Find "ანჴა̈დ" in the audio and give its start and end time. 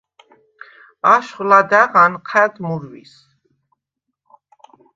2.03-2.53